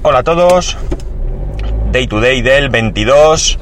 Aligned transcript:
Hola 0.00 0.20
a 0.20 0.22
todos. 0.22 0.76
Day 1.90 2.06
to 2.06 2.20
day 2.20 2.40
del 2.40 2.68
22 2.68 3.58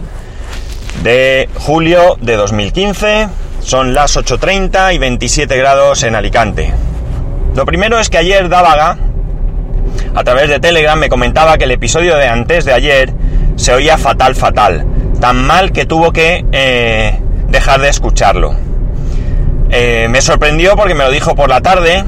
de 1.02 1.48
julio 1.54 2.18
de 2.20 2.36
2015. 2.36 3.28
Son 3.60 3.94
las 3.94 4.18
8.30 4.18 4.94
y 4.94 4.98
27 4.98 5.56
grados 5.56 6.02
en 6.02 6.14
Alicante. 6.14 6.74
Lo 7.54 7.64
primero 7.64 7.98
es 7.98 8.10
que 8.10 8.18
ayer 8.18 8.50
Dávaga, 8.50 8.98
a 10.14 10.24
través 10.24 10.50
de 10.50 10.60
Telegram, 10.60 10.98
me 10.98 11.08
comentaba 11.08 11.56
que 11.56 11.64
el 11.64 11.70
episodio 11.70 12.16
de 12.18 12.28
antes 12.28 12.66
de 12.66 12.74
ayer 12.74 13.14
se 13.56 13.72
oía 13.72 13.96
fatal, 13.96 14.34
fatal. 14.34 14.84
Tan 15.18 15.42
mal 15.42 15.72
que 15.72 15.86
tuvo 15.86 16.12
que 16.12 16.44
eh, 16.52 17.18
dejar 17.48 17.80
de 17.80 17.88
escucharlo. 17.88 18.54
Eh, 19.70 20.06
me 20.10 20.20
sorprendió 20.20 20.76
porque 20.76 20.94
me 20.94 21.04
lo 21.04 21.10
dijo 21.10 21.34
por 21.34 21.48
la 21.48 21.62
tarde 21.62 22.04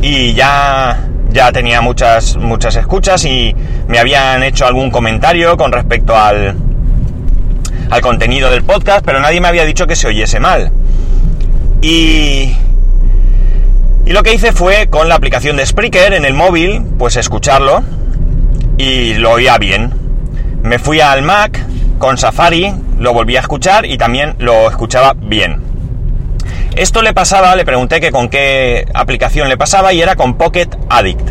y 0.00 0.32
ya 0.32 1.07
ya 1.30 1.52
tenía 1.52 1.80
muchas, 1.80 2.36
muchas 2.36 2.76
escuchas 2.76 3.24
y 3.24 3.54
me 3.86 3.98
habían 3.98 4.42
hecho 4.42 4.66
algún 4.66 4.90
comentario 4.90 5.56
con 5.56 5.72
respecto 5.72 6.16
al, 6.16 6.56
al 7.90 8.00
contenido 8.00 8.50
del 8.50 8.62
podcast, 8.62 9.04
pero 9.04 9.20
nadie 9.20 9.40
me 9.40 9.48
había 9.48 9.64
dicho 9.64 9.86
que 9.86 9.96
se 9.96 10.08
oyese 10.08 10.40
mal. 10.40 10.72
Y, 11.80 12.54
y 14.04 14.12
lo 14.12 14.22
que 14.22 14.34
hice 14.34 14.52
fue 14.52 14.88
con 14.88 15.08
la 15.08 15.14
aplicación 15.14 15.56
de 15.56 15.66
Spreaker 15.66 16.14
en 16.14 16.24
el 16.24 16.34
móvil, 16.34 16.82
pues 16.98 17.16
escucharlo 17.16 17.82
y 18.78 19.14
lo 19.14 19.32
oía 19.32 19.58
bien. 19.58 19.92
Me 20.62 20.78
fui 20.78 21.00
al 21.00 21.22
Mac 21.22 21.60
con 21.98 22.16
Safari, 22.16 22.72
lo 22.98 23.12
volví 23.12 23.36
a 23.36 23.40
escuchar 23.40 23.84
y 23.86 23.98
también 23.98 24.34
lo 24.38 24.68
escuchaba 24.68 25.14
bien. 25.14 25.67
Esto 26.78 27.02
le 27.02 27.12
pasaba, 27.12 27.56
le 27.56 27.64
pregunté 27.64 28.00
que 28.00 28.12
con 28.12 28.28
qué 28.28 28.86
aplicación 28.94 29.48
le 29.48 29.56
pasaba 29.56 29.92
y 29.92 30.00
era 30.00 30.14
con 30.14 30.34
Pocket 30.34 30.68
Addict. 30.88 31.28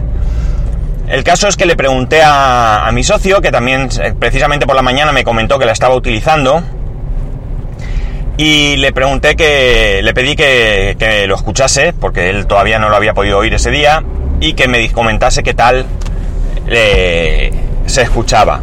El 1.08 1.24
caso 1.24 1.48
es 1.48 1.56
que 1.56 1.66
le 1.66 1.78
pregunté 1.78 2.20
a, 2.22 2.90
mi 2.92 3.02
socio, 3.02 3.40
que 3.40 3.50
también 3.50 3.88
eh, 4.02 4.14
precisamente 4.20 4.68
por 4.68 4.76
la 4.76 4.82
mañana 4.82 5.14
me 5.14 5.24
comentó 5.24 5.58
que 5.58 5.66
la 5.66 5.72
estaba 5.72 5.96
utilizando, 5.96 6.62
y 8.36 8.76
le 8.76 8.92
pregunté 8.92 9.38
que, 9.38 10.02
le 10.04 10.14
pedí 10.14 10.36
que, 10.36 11.24
lo 11.30 11.36
escuchase, 11.36 11.94
porque 11.94 12.30
él 12.30 12.46
todavía 12.46 12.78
no 12.78 12.90
lo 12.90 12.98
había 12.98 13.14
podido 13.14 13.38
oír 13.38 13.54
ese 13.54 13.72
día, 13.72 14.04
y 14.42 14.52
que 14.52 14.68
me 14.68 14.92
comentase 14.92 15.44
qué 15.44 15.54
tal 15.54 15.86
eh, 16.68 17.54
se 17.86 18.02
escuchaba. 18.02 18.60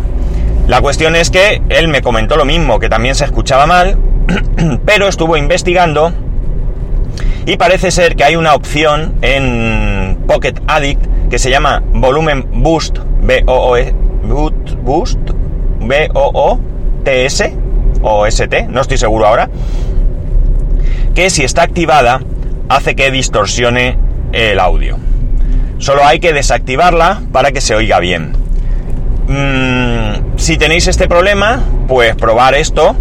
La 0.68 0.82
cuestión 0.82 1.16
es 1.16 1.30
que 1.30 1.62
él 1.70 1.88
me 1.88 2.02
comentó 2.02 2.36
lo 2.36 2.44
mismo, 2.44 2.78
que 2.78 2.90
también 2.90 3.14
se 3.14 3.24
escuchaba 3.24 3.64
mal, 3.64 3.96
pero 4.84 5.08
estuvo 5.08 5.38
investigando 5.38 6.12
y 7.46 7.56
parece 7.56 7.90
ser 7.90 8.16
que 8.16 8.24
hay 8.24 8.36
una 8.36 8.54
opción 8.54 9.14
en 9.22 10.18
Pocket 10.26 10.54
Addict 10.66 11.04
que 11.28 11.38
se 11.38 11.50
llama 11.50 11.82
Volumen 11.92 12.46
Boost, 12.62 12.98
B-O-O-T-S 15.80 17.54
o 18.02 18.26
S-T, 18.26 18.66
no 18.68 18.80
estoy 18.80 18.98
seguro 18.98 19.26
ahora, 19.26 19.50
que 21.14 21.30
si 21.30 21.44
está 21.44 21.62
activada 21.62 22.20
hace 22.68 22.96
que 22.96 23.10
distorsione 23.10 23.98
el 24.32 24.58
audio. 24.58 24.98
Solo 25.78 26.04
hay 26.04 26.20
que 26.20 26.32
desactivarla 26.32 27.20
para 27.32 27.52
que 27.52 27.60
se 27.60 27.74
oiga 27.74 28.00
bien. 28.00 28.32
Mm, 29.28 30.36
si 30.36 30.56
tenéis 30.56 30.86
este 30.86 31.08
problema, 31.08 31.62
pues 31.88 32.16
probar 32.16 32.54
esto 32.54 32.96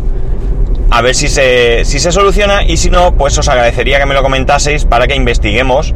a 0.93 1.01
ver 1.01 1.15
si 1.15 1.27
se, 1.27 1.85
si 1.85 1.97
se 1.97 2.11
soluciona 2.11 2.63
y 2.63 2.77
si 2.77 2.91
no, 2.91 3.15
pues 3.15 3.35
os 3.39 3.49
agradecería 3.49 3.97
que 3.97 4.05
me 4.05 4.13
lo 4.13 4.21
comentaseis 4.21 4.85
para 4.85 5.07
que 5.07 5.15
investiguemos, 5.15 5.95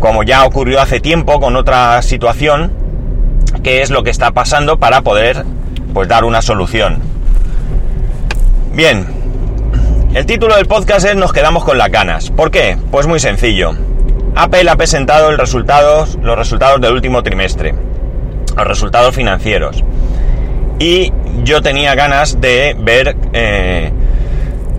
como 0.00 0.22
ya 0.22 0.46
ocurrió 0.46 0.80
hace 0.80 1.00
tiempo 1.00 1.38
con 1.38 1.54
otra 1.54 2.00
situación, 2.00 2.72
qué 3.62 3.82
es 3.82 3.90
lo 3.90 4.02
que 4.02 4.08
está 4.08 4.30
pasando 4.30 4.78
para 4.78 5.02
poder 5.02 5.44
pues 5.92 6.08
dar 6.08 6.24
una 6.24 6.40
solución. 6.40 7.02
Bien, 8.72 9.06
el 10.14 10.24
título 10.24 10.56
del 10.56 10.64
podcast 10.64 11.04
es 11.04 11.14
Nos 11.14 11.34
quedamos 11.34 11.62
con 11.64 11.76
las 11.76 11.90
ganas. 11.90 12.30
¿Por 12.30 12.50
qué? 12.50 12.78
Pues 12.90 13.06
muy 13.06 13.20
sencillo. 13.20 13.76
Apple 14.34 14.70
ha 14.70 14.76
presentado 14.76 15.30
los 15.30 15.38
resultados 15.38 16.80
del 16.80 16.92
último 16.94 17.22
trimestre, 17.22 17.74
los 18.56 18.66
resultados 18.66 19.14
financieros 19.14 19.84
y 20.78 21.12
yo 21.44 21.62
tenía 21.62 21.94
ganas 21.94 22.40
de 22.40 22.76
ver, 22.78 23.16
eh, 23.32 23.92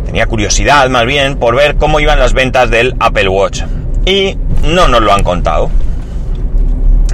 tenía 0.05 0.27
curiosidad 0.27 0.89
más 0.89 1.05
bien 1.05 1.37
por 1.37 1.55
ver 1.55 1.75
cómo 1.75 1.99
iban 1.99 2.19
las 2.19 2.33
ventas 2.33 2.69
del 2.69 2.95
Apple 2.99 3.29
Watch. 3.29 3.63
Y 4.05 4.37
no 4.63 4.87
nos 4.87 5.01
lo 5.01 5.13
han 5.13 5.23
contado. 5.23 5.69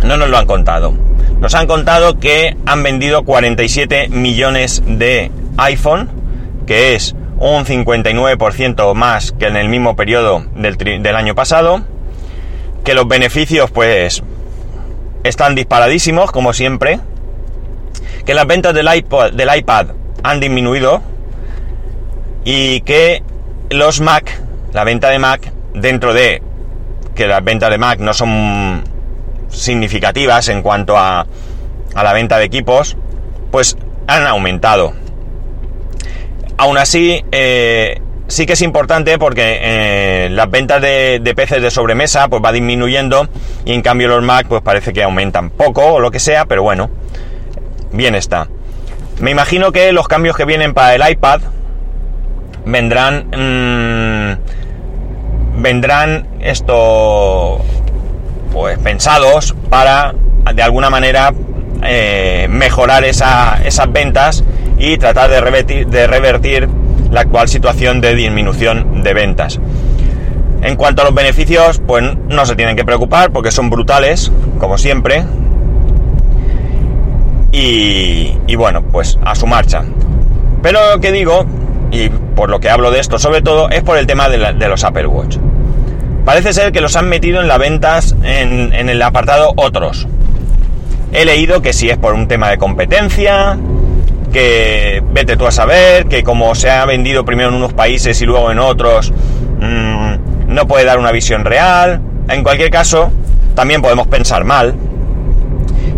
No 0.04 0.18
nos 0.18 0.30
lo 0.30 0.38
han 0.38 0.48
contado. 0.48 0.94
Nos 1.40 1.56
han 1.56 1.68
contado 1.68 2.20
que 2.20 2.56
han 2.66 2.84
vendido 2.84 3.24
47 3.24 4.10
millones 4.10 4.84
de 4.86 5.32
iPhone, 5.58 6.10
que 6.68 6.96
es 6.96 7.16
un 7.40 7.66
59% 7.66 8.94
más 8.94 9.32
que 9.32 9.48
en 9.48 9.58
el 9.58 9.70
mismo 9.70 9.96
periodo 9.96 10.46
del, 10.56 10.78
del 10.78 11.16
año 11.16 11.36
pasado. 11.36 11.82
Que 12.84 12.94
los 12.94 13.08
beneficios 13.08 13.70
pues 13.72 14.24
están 15.24 15.56
disparadísimos, 15.56 16.32
como 16.32 16.52
siempre 16.52 17.00
que 18.26 18.34
las 18.34 18.48
ventas 18.48 18.74
del 18.74 18.88
iPod, 18.94 19.34
del 19.34 19.50
iPad 19.56 19.88
han 20.24 20.40
disminuido 20.40 21.02
y 22.44 22.82
que 22.82 23.24
los 23.70 24.02
Mac, 24.02 24.42
la 24.74 24.84
venta 24.84 25.10
de 25.10 25.20
Mac, 25.20 25.52
dentro 25.74 26.14
de 26.14 26.42
que 27.16 27.28
las 27.28 27.44
ventas 27.44 27.70
de 27.70 27.78
Mac 27.78 28.00
no 28.00 28.14
son 28.14 28.84
significativas 29.50 30.48
en 30.48 30.62
cuanto 30.62 30.98
a, 30.98 31.26
a 31.94 32.04
la 32.04 32.14
venta 32.14 32.38
de 32.38 32.46
equipos, 32.46 32.98
pues 33.52 33.78
han 34.08 34.26
aumentado. 34.26 34.94
Aún 36.58 36.78
así, 36.78 37.24
eh, 37.32 38.00
sí 38.28 38.46
que 38.46 38.54
es 38.54 38.62
importante 38.62 39.18
porque 39.18 39.60
eh, 39.62 40.30
las 40.32 40.50
ventas 40.50 40.82
de, 40.82 41.20
de, 41.22 41.36
PCs 41.36 41.62
de 41.62 41.72
sobremesa 41.72 42.28
pues 42.28 42.42
va 42.44 42.52
disminuyendo 42.52 43.28
y 43.66 43.74
en 43.74 43.82
cambio 43.82 44.08
los 44.08 44.24
Mac 44.24 44.48
pues 44.48 44.62
parece 44.62 44.94
que 44.94 45.04
aumentan 45.04 45.50
poco 45.50 45.86
o 45.94 46.00
lo 46.00 46.12
que 46.12 46.20
sea, 46.20 46.46
pero 46.46 46.64
bueno, 46.64 46.90
bien 47.92 48.16
está. 48.16 48.48
Me 49.20 49.32
imagino 49.32 49.72
que 49.72 49.92
los 49.92 50.08
cambios 50.08 50.36
que 50.36 50.46
vienen 50.46 50.74
para 50.74 50.96
el 50.96 51.12
iPad 51.12 51.42
vendrán... 52.66 53.28
Mmm, 53.36 55.62
vendrán 55.62 56.28
esto... 56.42 57.64
Pues 58.52 58.78
pensados 58.80 59.56
para 59.70 60.14
de 60.54 60.62
alguna 60.62 60.90
manera 60.90 61.34
eh, 61.84 62.48
mejorar 62.50 63.06
esa, 63.06 63.62
esas 63.64 63.92
ventas 63.92 64.44
y 64.78 64.98
tratar 64.98 65.30
de 65.30 65.40
revertir, 65.40 65.88
de 65.88 66.06
revertir 66.06 66.68
la 67.12 67.22
actual 67.22 67.48
situación 67.48 68.02
de 68.02 68.16
disminución 68.16 69.04
de 69.04 69.14
ventas. 69.14 69.60
En 70.64 70.76
cuanto 70.76 71.02
a 71.02 71.06
los 71.06 71.14
beneficios, 71.14 71.82
pues 71.86 72.04
no 72.28 72.46
se 72.46 72.56
tienen 72.56 72.76
que 72.76 72.84
preocupar 72.84 73.32
porque 73.32 73.52
son 73.52 73.70
brutales, 73.70 74.32
como 74.60 74.78
siempre, 74.78 75.24
y, 77.52 78.56
bueno, 78.56 78.82
pues 78.82 79.18
a 79.24 79.36
su 79.36 79.48
marcha. 79.48 79.84
Pero 80.62 80.94
lo 80.94 81.02
que 81.02 81.12
digo, 81.12 81.46
y 81.92 82.10
por 82.10 82.50
lo 82.50 82.60
que 82.60 82.70
hablo 82.70 82.92
de 82.92 83.00
esto 83.00 83.20
sobre 83.20 83.42
todo, 83.42 83.70
es 83.70 83.84
por 83.84 83.98
el 83.98 84.08
tema 84.08 84.30
de, 84.30 84.68
los 84.68 84.84
Apple 84.84 85.08
Watch. 85.08 85.38
Parece 86.26 86.54
ser 86.54 86.72
que 86.72 86.82
los 86.82 86.96
han 86.96 87.10
metido 87.10 87.42
en 87.42 87.48
las 87.48 87.60
ventas 87.60 88.16
en, 88.24 88.74
en, 88.74 88.90
el 88.90 89.02
apartado 89.02 89.54
otros. 89.56 90.08
He 91.14 91.26
leído 91.26 91.62
que 91.62 91.74
si 91.74 91.90
es 91.90 91.98
por 91.98 92.14
un 92.14 92.28
tema 92.28 92.50
de 92.50 92.58
competencia, 92.58 93.58
que 94.32 95.04
vete 95.12 95.36
tú 95.36 95.46
a 95.46 95.52
saber, 95.52 96.06
que 96.06 96.24
como 96.24 96.56
se 96.56 96.70
ha 96.70 96.86
vendido 96.86 97.26
primero 97.26 97.50
en 97.50 97.56
unos 97.56 97.74
países 97.74 98.22
y 98.22 98.26
luego 98.26 98.52
en 98.52 98.60
otros, 98.60 99.12
mmm, 99.60 100.14
no 100.48 100.68
puede 100.68 100.86
dar 100.86 101.00
una 101.00 101.12
visión 101.12 101.44
real. 101.44 102.02
En 102.30 102.44
cualquier 102.44 102.70
caso, 102.70 103.12
también 103.56 103.82
podemos 103.82 104.08
pensar 104.08 104.44
mal, 104.44 104.76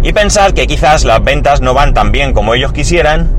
y 0.04 0.12
pensar 0.12 0.54
que 0.54 0.68
quizás 0.68 1.06
las 1.06 1.24
ventas 1.24 1.62
no 1.62 1.74
van 1.74 1.94
tan 1.94 2.12
bien 2.12 2.34
como 2.34 2.54
ellos 2.54 2.74
quisieran, 2.74 3.30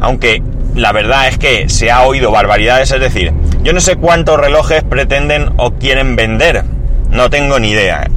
aunque 0.00 0.42
la 0.74 0.92
verdad 0.92 1.28
es 1.28 1.36
que 1.36 1.68
se 1.68 1.90
ha 1.90 2.02
oído 2.02 2.30
barbaridades, 2.30 2.92
es 2.92 3.00
decir, 3.00 3.32
yo 3.62 3.72
no 3.72 3.80
sé 3.80 3.96
cuántos 3.96 4.38
relojes 4.38 4.84
pretenden 4.84 5.50
o 5.56 5.72
quieren 5.72 6.14
vender, 6.14 6.64
no 7.10 7.28
tengo 7.28 7.58
ni 7.58 7.70
idea. 7.70 8.08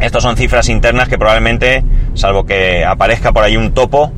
Estos 0.00 0.22
son 0.22 0.36
cifras 0.36 0.68
internas 0.68 1.08
que 1.08 1.18
probablemente, 1.18 1.84
salvo 2.14 2.46
que 2.46 2.84
aparezca 2.84 3.32
por 3.32 3.44
ahí 3.44 3.56
un 3.56 3.72
topo, 3.72 4.12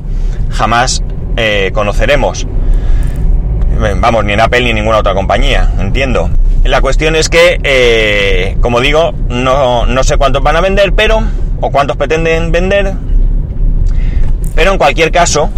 jamás 0.51 1.03
eh, 1.35 1.71
conoceremos. 1.73 2.47
Vamos, 3.99 4.23
ni 4.23 4.33
en 4.33 4.41
Apple 4.41 4.61
ni 4.61 4.69
en 4.69 4.75
ninguna 4.75 4.99
otra 4.99 5.13
compañía, 5.15 5.71
entiendo. 5.79 6.29
La 6.63 6.81
cuestión 6.81 7.15
es 7.15 7.29
que, 7.29 7.59
eh, 7.63 8.57
como 8.61 8.79
digo, 8.79 9.11
no, 9.27 9.87
no 9.87 10.03
sé 10.03 10.17
cuántos 10.17 10.43
van 10.43 10.55
a 10.55 10.61
vender, 10.61 10.93
pero 10.93 11.23
o 11.61 11.71
cuántos 11.71 11.95
pretenden 11.95 12.51
vender. 12.51 12.93
Pero 14.55 14.71
en 14.73 14.77
cualquier 14.77 15.11
caso, 15.11 15.49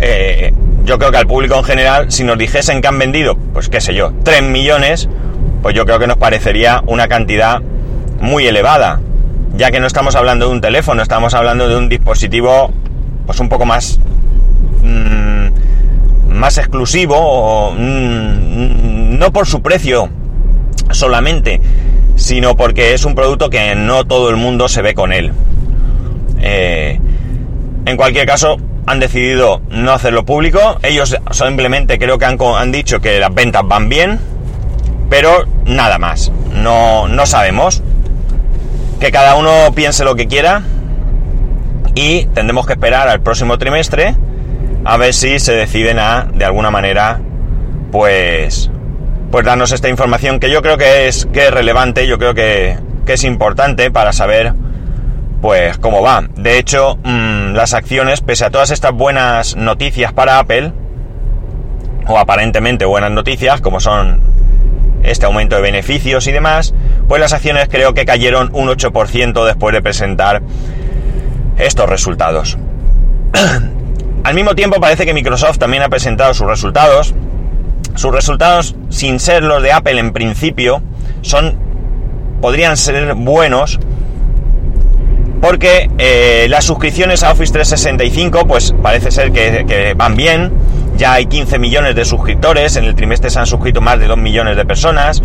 eh, 0.00 0.52
yo 0.84 0.98
creo 0.98 1.10
que 1.10 1.16
al 1.16 1.26
público 1.26 1.56
en 1.56 1.64
general, 1.64 2.12
si 2.12 2.22
nos 2.22 2.38
dijesen 2.38 2.80
que 2.80 2.88
han 2.88 2.98
vendido, 2.98 3.36
pues 3.52 3.68
qué 3.68 3.80
sé 3.80 3.94
yo, 3.94 4.12
3 4.22 4.42
millones, 4.44 5.08
pues 5.62 5.74
yo 5.74 5.84
creo 5.84 5.98
que 5.98 6.06
nos 6.06 6.16
parecería 6.16 6.82
una 6.86 7.08
cantidad 7.08 7.60
muy 8.20 8.46
elevada. 8.46 9.00
ya 9.54 9.70
que 9.70 9.80
no 9.80 9.86
estamos 9.86 10.14
hablando 10.16 10.46
de 10.46 10.52
un 10.52 10.60
teléfono, 10.60 11.02
estamos 11.02 11.34
hablando 11.34 11.68
de 11.68 11.76
un 11.76 11.88
dispositivo 11.88 12.72
pues 13.26 13.38
un 13.38 13.48
poco 13.48 13.66
más 13.66 13.98
mmm, 14.82 15.48
más 16.34 16.56
exclusivo 16.58 17.16
o 17.16 17.72
mmm, 17.72 19.18
no 19.18 19.30
por 19.30 19.46
su 19.46 19.60
precio 19.60 20.08
solamente, 20.90 21.60
sino 22.16 22.56
porque 22.56 22.94
es 22.94 23.04
un 23.04 23.14
producto 23.14 23.50
que 23.50 23.74
no 23.74 24.04
todo 24.04 24.30
el 24.30 24.36
mundo 24.36 24.68
se 24.68 24.82
ve 24.82 24.94
con 24.94 25.12
él. 25.12 25.32
Eh, 26.40 26.98
en 27.86 27.96
cualquier 27.96 28.26
caso, 28.26 28.58
han 28.86 29.00
decidido 29.00 29.60
no 29.70 29.92
hacerlo 29.92 30.24
público. 30.24 30.78
Ellos 30.82 31.16
simplemente 31.30 31.98
creo 31.98 32.18
que 32.18 32.24
han, 32.24 32.38
han, 32.40 32.72
dicho 32.72 33.00
que 33.00 33.18
las 33.18 33.34
ventas 33.34 33.62
van 33.64 33.88
bien, 33.88 34.18
pero 35.08 35.44
nada 35.64 35.98
más. 35.98 36.32
No, 36.52 37.08
no 37.08 37.26
sabemos. 37.26 37.82
Que 39.00 39.10
cada 39.10 39.34
uno 39.34 39.72
piense 39.74 40.04
lo 40.04 40.14
que 40.14 40.28
quiera 40.28 40.62
y 41.94 42.26
tendremos 42.26 42.66
que 42.66 42.74
esperar 42.74 43.08
al 43.08 43.20
próximo 43.20 43.58
trimestre 43.58 44.14
a 44.84 44.96
ver 44.96 45.14
si 45.14 45.38
se 45.38 45.52
deciden 45.52 45.98
a, 45.98 46.28
de 46.32 46.44
alguna 46.44 46.70
manera, 46.70 47.20
pues, 47.90 48.70
pues 49.32 49.46
darnos 49.46 49.72
esta 49.72 49.88
información 49.88 50.38
que 50.38 50.50
yo 50.50 50.60
creo 50.60 50.76
que 50.76 51.08
es, 51.08 51.26
que 51.32 51.46
es 51.46 51.50
relevante, 51.50 52.06
yo 52.06 52.18
creo 52.18 52.34
que, 52.34 52.78
que 53.06 53.14
es 53.14 53.24
importante 53.24 53.90
para 53.90 54.12
saber 54.12 54.52
pues 55.40 55.78
cómo 55.78 56.02
va. 56.02 56.22
De 56.36 56.58
hecho, 56.58 56.98
mmm, 57.02 57.54
las 57.54 57.72
acciones, 57.72 58.20
pese 58.20 58.44
a 58.44 58.50
todas 58.50 58.70
estas 58.70 58.92
buenas 58.92 59.56
noticias 59.56 60.12
para 60.12 60.38
Apple, 60.38 60.72
o 62.06 62.18
aparentemente 62.18 62.84
buenas 62.84 63.10
noticias, 63.10 63.62
como 63.62 63.80
son 63.80 64.20
este 65.02 65.24
aumento 65.24 65.56
de 65.56 65.62
beneficios 65.62 66.26
y 66.26 66.32
demás, 66.32 66.74
pues 67.08 67.18
las 67.18 67.32
acciones 67.32 67.68
creo 67.70 67.94
que 67.94 68.04
cayeron 68.04 68.50
un 68.52 68.68
8% 68.68 69.46
después 69.46 69.72
de 69.72 69.80
presentar 69.80 70.42
estos 71.58 71.88
resultados. 71.88 72.58
Al 74.24 74.34
mismo 74.34 74.54
tiempo 74.54 74.78
parece 74.78 75.06
que 75.06 75.14
Microsoft 75.14 75.58
también 75.58 75.82
ha 75.82 75.88
presentado 75.88 76.34
sus 76.34 76.46
resultados. 76.46 77.14
Sus 77.94 78.12
resultados, 78.12 78.74
sin 78.88 79.20
ser 79.20 79.42
los 79.42 79.62
de 79.62 79.72
Apple 79.72 79.98
en 79.98 80.12
principio, 80.12 80.82
son 81.20 81.56
podrían 82.40 82.76
ser 82.76 83.14
buenos 83.14 83.78
porque 85.40 85.90
eh, 85.98 86.46
las 86.48 86.64
suscripciones 86.64 87.22
a 87.22 87.32
Office 87.32 87.52
365 87.52 88.46
pues 88.46 88.74
parece 88.80 89.10
ser 89.10 89.32
que, 89.32 89.94
van 89.96 90.16
bien, 90.16 90.52
ya 90.96 91.14
hay 91.14 91.26
15 91.26 91.58
millones 91.58 91.96
de 91.96 92.04
suscriptores, 92.04 92.76
en 92.76 92.84
el 92.84 92.94
trimestre 92.94 93.28
se 93.28 93.40
han 93.40 93.46
suscrito 93.46 93.80
más 93.80 93.98
de 93.98 94.06
2 94.06 94.18
millones 94.18 94.56
de 94.56 94.64
personas, 94.64 95.20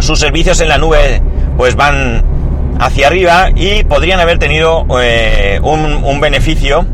sus 0.00 0.18
servicios 0.18 0.60
en 0.60 0.68
la 0.68 0.78
nube 0.78 1.22
pues 1.56 1.76
van 1.76 2.24
hacia 2.80 3.06
arriba 3.06 3.50
y 3.54 3.84
podrían 3.84 4.18
haber 4.18 4.38
tenido 4.38 4.84
eh, 5.00 5.60
un, 5.62 6.02
un 6.04 6.20
beneficio 6.20 6.84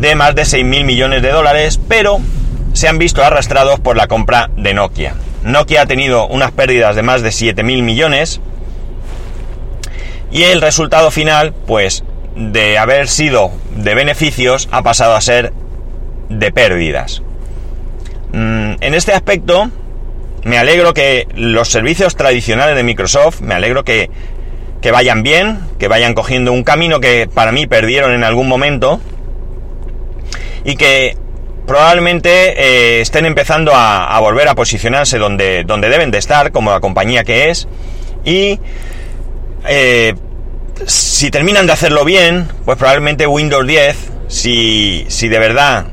de 0.00 0.14
más 0.14 0.34
de 0.34 0.44
6 0.44 0.64
mil 0.64 0.84
millones 0.84 1.22
de 1.22 1.30
dólares, 1.30 1.80
pero 1.88 2.20
se 2.72 2.88
han 2.88 2.98
visto 2.98 3.22
arrastrados 3.24 3.80
por 3.80 3.96
la 3.96 4.06
compra 4.06 4.50
de 4.56 4.74
Nokia. 4.74 5.14
Nokia 5.42 5.82
ha 5.82 5.86
tenido 5.86 6.26
unas 6.26 6.52
pérdidas 6.52 6.96
de 6.96 7.02
más 7.02 7.22
de 7.22 7.32
7 7.32 7.62
mil 7.62 7.82
millones, 7.82 8.40
y 10.30 10.44
el 10.44 10.60
resultado 10.60 11.10
final, 11.10 11.52
pues, 11.66 12.04
de 12.36 12.78
haber 12.78 13.08
sido 13.08 13.50
de 13.74 13.94
beneficios, 13.94 14.68
ha 14.70 14.82
pasado 14.82 15.16
a 15.16 15.20
ser 15.20 15.52
de 16.28 16.52
pérdidas. 16.52 17.22
Mm, 18.32 18.74
en 18.80 18.94
este 18.94 19.12
aspecto, 19.12 19.70
me 20.44 20.58
alegro 20.58 20.94
que 20.94 21.26
los 21.34 21.68
servicios 21.68 22.14
tradicionales 22.16 22.76
de 22.76 22.84
Microsoft, 22.84 23.40
me 23.40 23.54
alegro 23.54 23.84
que, 23.84 24.10
que 24.80 24.92
vayan 24.92 25.22
bien, 25.22 25.60
que 25.78 25.88
vayan 25.88 26.14
cogiendo 26.14 26.52
un 26.52 26.62
camino 26.62 27.00
que 27.00 27.28
para 27.32 27.50
mí 27.50 27.66
perdieron 27.66 28.12
en 28.12 28.22
algún 28.22 28.48
momento 28.48 29.00
y 30.64 30.76
que 30.76 31.16
probablemente 31.70 32.30
eh, 32.56 33.00
estén 33.00 33.26
empezando 33.26 33.70
a, 33.72 34.18
volver 34.18 34.48
a 34.48 34.56
posicionarse 34.56 35.18
donde, 35.18 35.62
donde 35.62 35.88
deben 35.88 36.10
de 36.10 36.18
estar, 36.18 36.50
como 36.50 36.72
la 36.72 36.80
compañía 36.80 37.22
que 37.22 37.48
es, 37.48 37.68
y 38.24 38.58
eh, 39.68 40.16
si 40.84 41.30
terminan 41.30 41.68
de 41.68 41.72
hacerlo 41.72 42.04
bien, 42.04 42.48
pues 42.64 42.76
probablemente 42.76 43.28
Windows 43.28 43.64
10, 43.64 43.96
si, 44.26 45.06
si 45.06 45.28
de 45.28 45.38
verdad 45.38 45.86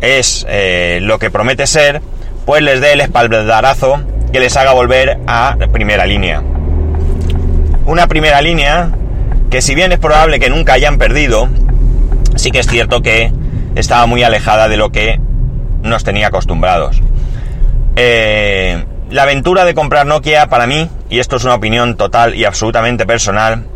es 0.00 0.44
eh, 0.48 0.98
lo 1.02 1.20
que 1.20 1.30
promete 1.30 1.68
ser, 1.68 2.02
pues 2.44 2.60
les 2.60 2.80
dé 2.80 2.94
el 2.94 3.00
espaldarazo 3.00 4.02
que 4.32 4.40
les 4.40 4.56
haga 4.56 4.72
volver 4.72 5.18
a 5.28 5.56
primera 5.72 6.04
línea. 6.04 6.42
Una 7.86 8.08
primera 8.08 8.42
línea 8.42 8.90
que 9.52 9.62
si 9.62 9.76
bien 9.76 9.92
es 9.92 10.00
probable 10.00 10.40
que 10.40 10.50
nunca 10.50 10.72
hayan 10.72 10.98
perdido, 10.98 11.48
sí 12.34 12.50
que 12.50 12.58
es 12.58 12.66
cierto 12.66 13.02
que 13.02 13.30
estaba 13.74 14.06
muy 14.06 14.22
alejada 14.22 14.68
de 14.68 14.76
lo 14.76 14.90
que 14.90 15.20
nos 15.82 16.04
tenía 16.04 16.28
acostumbrados. 16.28 17.02
Eh, 17.96 18.84
la 19.10 19.24
aventura 19.24 19.64
de 19.64 19.74
comprar 19.74 20.06
Nokia 20.06 20.48
para 20.48 20.66
mí, 20.66 20.88
y 21.10 21.18
esto 21.18 21.36
es 21.36 21.44
una 21.44 21.54
opinión 21.54 21.96
total 21.96 22.34
y 22.34 22.44
absolutamente 22.44 23.06
personal, 23.06 23.66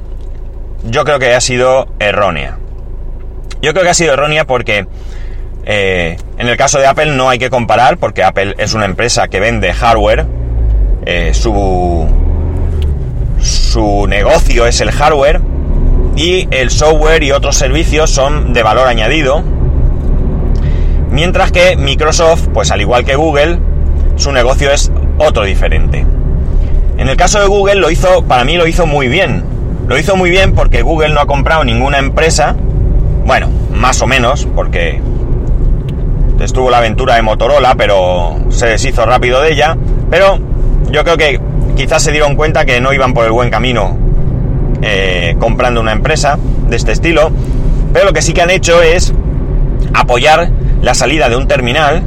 yo 0.85 1.05
creo 1.05 1.19
que 1.19 1.35
ha 1.35 1.41
sido 1.41 1.89
errónea. 1.99 2.59
Yo 3.61 3.73
creo 3.73 3.85
que 3.85 3.91
ha 3.91 3.95
sido 3.95 4.15
errónea 4.15 4.47
porque 4.47 4.87
eh, 5.65 6.17
en 6.39 6.49
el 6.49 6.57
caso 6.57 6.79
de 6.79 6.87
Apple 6.87 7.17
no 7.17 7.29
hay 7.29 7.39
que 7.39 7.51
comparar 7.51 7.99
porque 7.99 8.23
Apple 8.23 8.55
es 8.59 8.75
una 8.75 8.85
empresa 8.85 9.29
que 9.29 9.41
vende 9.41 9.73
hardware, 9.73 10.27
eh, 11.05 11.35
su, 11.35 12.09
su 13.41 14.07
negocio 14.09 14.67
es 14.67 14.81
el 14.81 14.91
hardware 14.91 15.41
y 16.17 16.49
el 16.51 16.71
software 16.71 17.23
y 17.23 17.33
otros 17.33 17.57
servicios 17.57 18.11
son 18.11 18.53
de 18.53 18.63
valor 18.63 18.89
añadido. 18.89 19.43
Mientras 21.11 21.53
que 21.53 21.77
Microsoft, 21.77 22.49
pues 22.53 22.71
al 22.71 22.81
igual 22.81 23.05
que 23.05 23.17
Google, 23.17 23.59
su 24.17 24.33
negocio 24.33 24.71
es 24.71 24.91
otro 25.19 25.45
diferente. 25.45 26.05
En 26.99 27.09
el 27.09 27.17
caso 27.17 27.41
de 27.41 27.47
Google 27.47 27.77
lo 27.77 27.91
hizo, 27.91 28.23
para 28.23 28.45
mí 28.45 28.57
lo 28.57 28.67
hizo 28.67 28.87
muy 28.87 29.09
bien. 29.09 29.45
Lo 29.87 29.99
hizo 29.99 30.17
muy 30.17 30.31
bien 30.31 30.55
porque 30.55 30.83
Google 30.83 31.11
no 31.11 31.21
ha 31.21 31.27
comprado 31.27 31.65
ninguna 31.65 31.99
empresa. 31.99 32.57
Bueno, 33.25 33.49
más 33.73 34.01
o 34.03 34.07
menos, 34.07 34.49
porque 34.55 35.01
estuvo 36.41 36.71
la 36.71 36.79
aventura 36.79 37.15
de 37.15 37.23
Motorola, 37.23 37.75
pero 37.77 38.37
se 38.51 38.67
deshizo 38.67 39.05
rápido 39.05 39.41
de 39.43 39.53
ella. 39.53 39.77
Pero 40.11 40.39
yo 40.91 41.05
creo 41.05 41.17
que 41.17 41.41
quizás 41.77 42.03
se 42.03 42.13
dieron 42.13 42.37
cuenta 42.37 42.65
que 42.65 42.81
no 42.81 42.93
iban 42.93 43.15
por 43.15 43.27
el 43.27 43.33
buen 43.33 43.51
camino 43.51 43.97
eh, 44.83 45.37
comprando 45.39 45.81
una 45.81 45.93
empresa 45.93 46.39
de 46.69 46.77
este 46.77 46.93
estilo. 46.93 47.31
Pero 47.93 48.07
lo 48.07 48.13
que 48.13 48.23
sí 48.23 48.33
que 48.33 48.43
han 48.43 48.51
hecho 48.51 48.83
es 48.83 49.13
apoyar 49.95 50.51
la 50.83 50.95
salida 50.95 51.29
de 51.29 51.37
un 51.37 51.49
terminal 51.49 52.03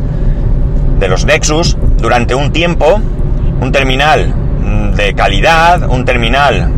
de 0.99 1.07
los 1.07 1.25
Nexus 1.25 1.77
durante 1.97 2.35
un 2.35 2.51
tiempo, 2.51 3.01
un 3.61 3.71
terminal 3.71 4.33
mm, 4.33 4.91
de 4.95 5.13
calidad, 5.13 5.89
un 5.89 6.05
terminal 6.05 6.71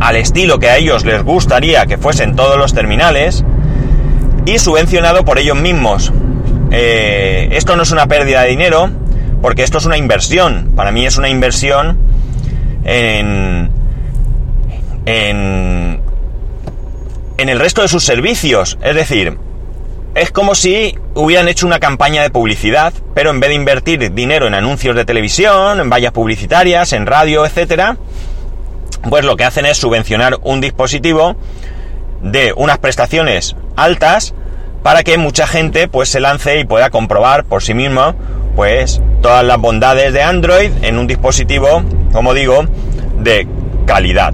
al 0.00 0.16
estilo 0.16 0.58
que 0.58 0.68
a 0.68 0.76
ellos 0.76 1.04
les 1.04 1.22
gustaría 1.22 1.86
que 1.86 1.98
fuesen 1.98 2.36
todos 2.36 2.58
los 2.58 2.74
terminales 2.74 3.44
y 4.44 4.58
subvencionado 4.58 5.24
por 5.24 5.38
ellos 5.38 5.56
mismos. 5.56 6.12
Eh, 6.70 7.48
esto 7.52 7.76
no 7.76 7.82
es 7.82 7.90
una 7.92 8.06
pérdida 8.06 8.42
de 8.42 8.50
dinero, 8.50 8.90
porque 9.40 9.62
esto 9.62 9.78
es 9.78 9.86
una 9.86 9.96
inversión. 9.96 10.72
Para 10.76 10.90
mí 10.90 11.06
es 11.06 11.16
una 11.16 11.28
inversión 11.28 11.98
en, 12.84 13.70
en, 15.06 16.00
en 17.38 17.48
el 17.48 17.58
resto 17.58 17.82
de 17.82 17.88
sus 17.88 18.04
servicios. 18.04 18.78
Es 18.82 18.94
decir, 18.94 19.38
es 20.16 20.30
como 20.30 20.54
si 20.54 20.98
hubieran 21.14 21.46
hecho 21.46 21.66
una 21.66 21.78
campaña 21.78 22.22
de 22.22 22.30
publicidad, 22.30 22.94
pero 23.14 23.30
en 23.30 23.38
vez 23.38 23.50
de 23.50 23.54
invertir 23.54 24.14
dinero 24.14 24.46
en 24.46 24.54
anuncios 24.54 24.96
de 24.96 25.04
televisión, 25.04 25.78
en 25.78 25.90
vallas 25.90 26.12
publicitarias, 26.12 26.94
en 26.94 27.04
radio, 27.04 27.44
etcétera, 27.44 27.98
pues 29.10 29.26
lo 29.26 29.36
que 29.36 29.44
hacen 29.44 29.66
es 29.66 29.76
subvencionar 29.76 30.38
un 30.42 30.62
dispositivo 30.62 31.36
de 32.22 32.54
unas 32.56 32.78
prestaciones 32.78 33.56
altas 33.76 34.32
para 34.82 35.02
que 35.02 35.18
mucha 35.18 35.46
gente 35.46 35.86
pues 35.86 36.08
se 36.08 36.20
lance 36.20 36.60
y 36.60 36.64
pueda 36.64 36.88
comprobar 36.88 37.44
por 37.44 37.62
sí 37.62 37.74
mismo 37.74 38.14
pues 38.56 39.02
todas 39.20 39.44
las 39.44 39.58
bondades 39.58 40.14
de 40.14 40.22
Android 40.22 40.70
en 40.80 40.98
un 40.98 41.06
dispositivo, 41.06 41.82
como 42.12 42.32
digo, 42.32 42.64
de 43.18 43.46
calidad. 43.84 44.32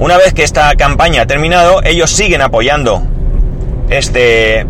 Una 0.00 0.16
vez 0.16 0.34
que 0.34 0.42
esta 0.42 0.74
campaña 0.74 1.22
ha 1.22 1.26
terminado, 1.26 1.84
ellos 1.84 2.10
siguen 2.10 2.42
apoyando 2.42 3.06
este, 3.90 4.66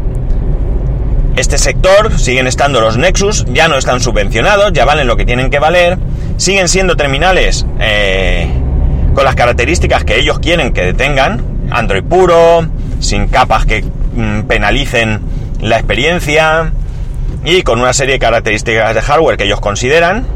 este 1.37 1.59
sector, 1.59 2.19
siguen 2.19 2.47
estando 2.47 2.81
los 2.81 2.97
Nexus, 2.97 3.45
ya 3.53 3.69
no 3.69 3.77
están 3.77 4.00
subvencionados, 4.00 4.73
ya 4.73 4.85
valen 4.85 5.07
lo 5.07 5.17
que 5.17 5.25
tienen 5.25 5.50
que 5.50 5.59
valer, 5.59 5.99
siguen 6.37 6.69
siendo 6.69 6.97
terminales 6.97 7.67
eh, 7.79 8.49
con 9.15 9.25
las 9.25 9.35
características 9.35 10.05
que 10.05 10.19
ellos 10.19 10.39
quieren 10.39 10.73
que 10.73 10.95
tengan, 10.95 11.45
Android 11.71 12.03
puro, 12.03 12.67
sin 12.99 13.29
capas 13.29 13.67
que 13.67 13.83
mm, 13.83 14.43
penalicen 14.43 15.21
la 15.61 15.77
experiencia 15.77 16.73
y 17.45 17.62
con 17.62 17.81
una 17.81 17.93
serie 17.93 18.15
de 18.15 18.19
características 18.19 18.95
de 18.95 19.03
hardware 19.03 19.37
que 19.37 19.45
ellos 19.45 19.61
consideran, 19.61 20.27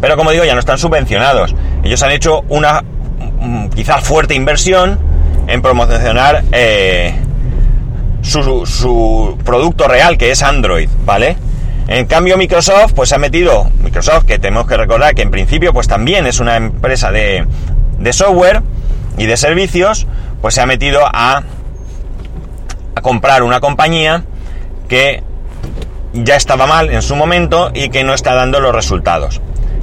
pero 0.00 0.16
como 0.16 0.30
digo, 0.30 0.44
ya 0.44 0.54
no 0.54 0.60
están 0.60 0.78
subvencionados. 0.78 1.54
ellos 1.82 2.02
han 2.02 2.12
hecho 2.12 2.44
una 2.48 2.82
mm, 3.40 3.68
quizás 3.68 4.04
fuerte 4.04 4.34
inversión 4.34 4.98
en 5.48 5.62
promocionar 5.62 6.44
eh, 6.52 7.14
su, 8.22 9.38
producto 9.44 9.88
real, 9.88 10.18
que 10.18 10.30
es 10.30 10.42
Android, 10.42 10.88
¿vale? 11.04 11.36
En 11.88 12.06
cambio 12.06 12.36
Microsoft, 12.36 12.92
pues 12.94 13.12
ha 13.12 13.18
metido, 13.18 13.70
Microsoft, 13.80 14.24
que 14.24 14.38
tenemos 14.38 14.66
que 14.66 14.76
recordar 14.76 15.14
que 15.14 15.22
en 15.22 15.30
principio 15.30 15.72
pues 15.72 15.86
también 15.86 16.26
es 16.26 16.40
una 16.40 16.56
empresa 16.56 17.12
de, 17.12 17.46
de 17.98 18.12
software 18.12 18.62
y 19.16 19.26
de 19.26 19.36
servicios, 19.36 20.06
pues 20.42 20.54
se 20.54 20.60
ha 20.60 20.66
metido 20.66 21.00
a, 21.04 21.44
a 22.94 23.00
comprar 23.02 23.44
una 23.44 23.60
compañía 23.60 24.24
que 24.88 25.22
ya 26.12 26.36
estaba 26.36 26.66
mal 26.66 26.90
en 26.90 27.02
su 27.02 27.14
momento 27.14 27.70
y 27.74 27.88
que 27.90 28.02
no 28.04 28.14
está 28.14 28.34
dando 28.34 28.60
los 28.60 28.74
resultados. 28.74 29.40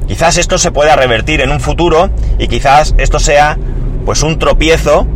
Quizás 0.07 0.37
esto 0.37 0.57
se 0.57 0.71
pueda 0.71 0.95
revertir 0.95 1.41
en 1.41 1.51
un 1.51 1.59
futuro 1.59 2.09
y 2.37 2.47
quizás 2.47 2.93
esto 2.97 3.19
sea 3.19 3.57
pues 4.05 4.23
un 4.23 4.37
tropiezo 4.39 5.07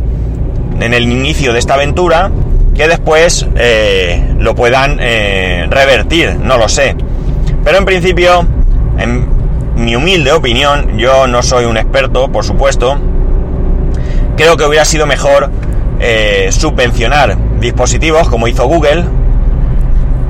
en 0.80 0.94
el 0.94 1.04
inicio 1.04 1.52
de 1.52 1.58
esta 1.58 1.74
aventura 1.74 2.30
que 2.78 2.86
después 2.86 3.44
eh, 3.56 4.22
lo 4.38 4.54
puedan 4.54 4.98
eh, 5.00 5.66
revertir, 5.68 6.36
no 6.36 6.56
lo 6.58 6.68
sé. 6.68 6.94
Pero 7.64 7.76
en 7.76 7.84
principio, 7.84 8.46
en 8.96 9.26
mi 9.74 9.96
humilde 9.96 10.30
opinión, 10.30 10.96
yo 10.96 11.26
no 11.26 11.42
soy 11.42 11.64
un 11.64 11.76
experto, 11.76 12.30
por 12.30 12.44
supuesto, 12.44 12.96
creo 14.36 14.56
que 14.56 14.64
hubiera 14.64 14.84
sido 14.84 15.06
mejor 15.06 15.50
eh, 15.98 16.50
subvencionar 16.52 17.36
dispositivos 17.58 18.28
como 18.28 18.46
hizo 18.46 18.68
Google 18.68 19.04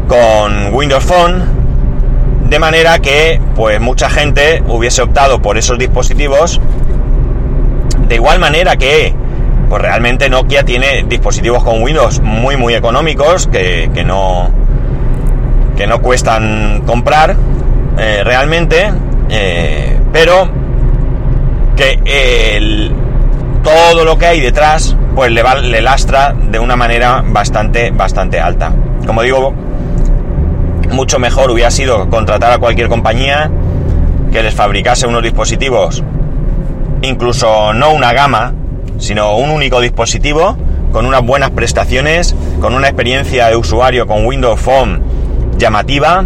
con 0.09 0.73
Windows 0.73 1.05
Phone, 1.05 1.43
de 2.49 2.59
manera 2.59 2.99
que 2.99 3.43
pues 3.57 3.79
mucha 3.79 4.09
gente 4.09 4.63
hubiese 4.67 5.03
optado 5.03 5.43
por 5.43 5.59
esos 5.59 5.79
dispositivos 5.79 6.63
de 8.09 8.15
igual 8.15 8.39
manera 8.39 8.77
que 8.77 9.15
pues 9.69 9.83
realmente 9.83 10.29
Nokia 10.29 10.65
tiene 10.65 11.05
dispositivos 11.07 11.63
con 11.63 11.83
Windows 11.83 12.21
muy 12.21 12.57
muy 12.57 12.75
económicos 12.75 13.47
que, 13.47 13.91
no 14.05 14.51
que 15.77 15.87
no 15.87 16.01
cuestan 16.01 16.83
comprar 16.87 17.37
eh, 17.99 18.23
realmente 18.25 18.91
eh, 19.29 19.99
pero 20.13 20.49
que 21.77 22.93
todo 23.63 24.05
lo 24.05 24.19
que 24.19 24.27
hay 24.27 24.41
detrás 24.41 24.97
pues 25.15 25.31
le, 25.31 25.43
le 25.63 25.81
lastra 25.83 26.33
de 26.33 26.59
una 26.59 26.77
manera 26.77 27.23
bastante 27.27 27.91
bastante 27.91 28.41
alta. 28.41 28.73
Como 29.07 29.23
digo 29.23 29.53
mucho 30.91 31.19
mejor 31.19 31.51
hubiera 31.51 31.71
sido 31.71 32.09
contratar 32.09 32.53
a 32.53 32.59
cualquier 32.59 32.89
compañía 32.89 33.51
que 34.33 34.43
les 34.43 34.55
fabricase 34.55 35.07
unos 35.07 35.23
dispositivos 35.23 36.03
incluso 37.03 37.73
no 37.73 37.93
una 37.93 38.13
gama 38.13 38.55
sino 38.99 39.37
un 39.37 39.51
único 39.51 39.81
dispositivo 39.81 40.57
con 40.93 41.07
unas 41.07 41.25
buenas 41.25 41.51
prestaciones, 41.51 42.35
con 42.61 42.75
una 42.75 42.89
experiencia 42.89 43.49
de 43.49 43.57
usuario 43.57 44.07
con 44.07 44.27
Windows 44.27 44.61
Phone 44.61 45.03
llamativa 45.57 46.25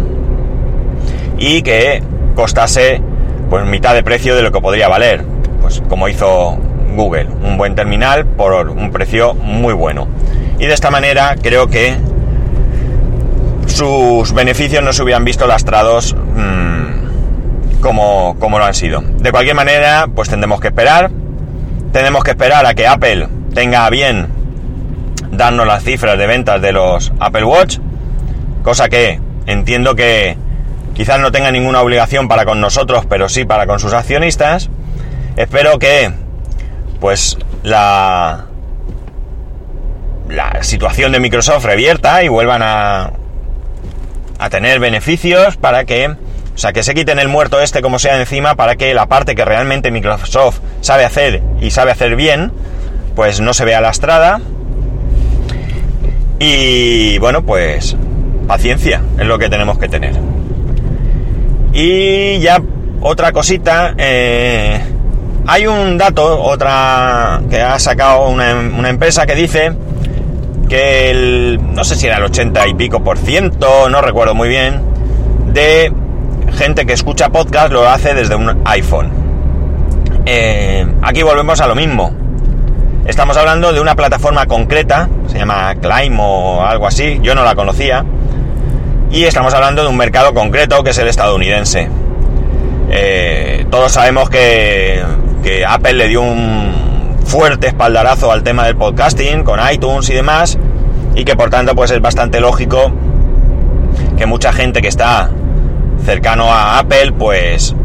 y 1.37 1.61
que 1.61 2.01
costase 2.35 3.01
pues 3.49 3.65
mitad 3.65 3.93
de 3.93 4.03
precio 4.03 4.35
de 4.35 4.41
lo 4.41 4.51
que 4.51 4.61
podría 4.61 4.87
valer, 4.87 5.23
pues 5.61 5.81
como 5.89 6.07
hizo 6.07 6.57
Google, 6.95 7.27
un 7.43 7.57
buen 7.57 7.75
terminal 7.75 8.25
por 8.25 8.69
un 8.69 8.91
precio 8.91 9.33
muy 9.33 9.73
bueno. 9.73 10.07
Y 10.59 10.65
de 10.65 10.73
esta 10.73 10.91
manera 10.91 11.35
creo 11.41 11.67
que 11.67 11.97
sus 13.67 14.33
beneficios 14.33 14.83
no 14.83 14.93
se 14.93 15.03
hubieran 15.03 15.25
visto 15.25 15.47
lastrados 15.47 16.15
mmm, 16.15 17.81
como, 17.81 18.35
como 18.39 18.59
lo 18.59 18.65
han 18.65 18.73
sido. 18.73 19.01
De 19.01 19.31
cualquier 19.31 19.55
manera, 19.55 20.07
pues 20.13 20.29
tendremos 20.29 20.59
que 20.59 20.67
esperar 20.67 21.11
tenemos 21.93 22.23
que 22.23 22.31
esperar 22.31 22.65
a 22.65 22.73
que 22.73 22.87
Apple 22.87 23.29
tenga 23.53 23.89
bien 23.89 24.27
darnos 25.31 25.65
las 25.65 25.83
cifras 25.83 26.17
de 26.17 26.27
ventas 26.27 26.61
de 26.61 26.73
los 26.73 27.13
Apple 27.19 27.45
Watch, 27.45 27.77
cosa 28.63 28.89
que 28.89 29.21
entiendo 29.45 29.95
que 29.95 30.35
quizás 30.95 31.19
no 31.19 31.31
tenga 31.31 31.51
ninguna 31.51 31.81
obligación 31.81 32.27
para 32.27 32.45
con 32.45 32.59
nosotros, 32.59 33.05
pero 33.07 33.29
sí 33.29 33.45
para 33.45 33.67
con 33.67 33.79
sus 33.79 33.93
accionistas. 33.93 34.69
Espero 35.37 35.79
que 35.79 36.11
pues 36.99 37.37
la 37.61 38.45
la 40.29 40.63
situación 40.63 41.11
de 41.11 41.19
Microsoft 41.19 41.65
revierta 41.65 42.23
y 42.23 42.27
vuelvan 42.27 42.61
a 42.63 43.11
a 44.39 44.49
tener 44.49 44.79
beneficios 44.79 45.57
para 45.57 45.85
que 45.85 46.15
o 46.55 46.57
sea, 46.57 46.71
que 46.71 46.83
se 46.83 46.93
quiten 46.93 47.19
el 47.19 47.27
muerto 47.27 47.59
este 47.61 47.81
como 47.81 47.97
sea 47.97 48.19
encima 48.19 48.55
para 48.55 48.75
que 48.75 48.93
la 48.93 49.07
parte 49.07 49.35
que 49.35 49.43
realmente 49.43 49.89
Microsoft 49.89 50.59
sabe 50.81 51.03
hacer 51.03 51.41
y 51.59 51.71
sabe 51.71 51.91
hacer 51.91 52.15
bien, 52.15 52.51
pues 53.15 53.39
no 53.39 53.53
se 53.53 53.65
vea 53.65 53.81
lastrada. 53.81 54.39
Y 56.39 57.17
bueno, 57.19 57.43
pues 57.43 57.95
paciencia 58.47 59.01
es 59.17 59.25
lo 59.25 59.39
que 59.39 59.49
tenemos 59.49 59.79
que 59.79 59.87
tener. 59.87 60.13
Y 61.73 62.39
ya 62.39 62.61
otra 63.01 63.31
cosita, 63.31 63.95
eh, 63.97 64.79
hay 65.47 65.65
un 65.65 65.97
dato, 65.97 66.39
otra 66.41 67.41
que 67.49 67.61
ha 67.61 67.79
sacado 67.79 68.27
una, 68.27 68.53
una 68.53 68.89
empresa 68.89 69.25
que 69.25 69.33
dice 69.33 69.73
que 70.69 71.09
el, 71.09 71.59
no 71.73 71.83
sé 71.83 71.95
si 71.95 72.05
era 72.05 72.17
el 72.17 72.23
80 72.23 72.67
y 72.67 72.73
pico 72.75 73.03
por 73.03 73.17
ciento, 73.17 73.89
no 73.89 74.01
recuerdo 74.01 74.35
muy 74.35 74.49
bien, 74.49 74.81
de 75.51 75.91
gente 76.53 76.85
que 76.85 76.93
escucha 76.93 77.29
podcast 77.29 77.71
lo 77.71 77.89
hace 77.89 78.13
desde 78.13 78.35
un 78.35 78.61
iPhone. 78.65 79.11
Eh, 80.25 80.85
aquí 81.01 81.23
volvemos 81.23 81.59
a 81.61 81.67
lo 81.67 81.75
mismo. 81.75 82.11
Estamos 83.05 83.35
hablando 83.35 83.73
de 83.73 83.81
una 83.81 83.95
plataforma 83.95 84.45
concreta, 84.45 85.09
se 85.27 85.37
llama 85.37 85.75
Climb 85.75 86.19
o 86.19 86.63
algo 86.63 86.87
así, 86.87 87.19
yo 87.21 87.35
no 87.35 87.43
la 87.43 87.55
conocía. 87.55 88.05
Y 89.11 89.25
estamos 89.25 89.53
hablando 89.53 89.83
de 89.83 89.89
un 89.89 89.97
mercado 89.97 90.33
concreto 90.33 90.83
que 90.83 90.91
es 90.91 90.97
el 90.97 91.07
estadounidense. 91.07 91.89
Eh, 92.89 93.65
todos 93.69 93.91
sabemos 93.91 94.29
que, 94.29 95.03
que 95.43 95.65
Apple 95.65 95.93
le 95.93 96.07
dio 96.07 96.21
un 96.21 97.17
fuerte 97.25 97.67
espaldarazo 97.67 98.31
al 98.31 98.43
tema 98.43 98.65
del 98.65 98.75
podcasting 98.75 99.43
con 99.43 99.59
iTunes 99.71 100.09
y 100.09 100.13
demás 100.13 100.57
y 101.15 101.25
que 101.25 101.35
por 101.35 101.49
tanto 101.49 101.75
pues 101.75 101.91
es 101.91 102.01
bastante 102.01 102.39
lógico 102.39 102.91
que 104.17 104.25
mucha 104.25 104.53
gente 104.53 104.81
que 104.81 104.87
está 104.87 105.29
cercano 106.03 106.51
a 106.51 106.79
Apple, 106.79 107.13
pues 107.13 107.75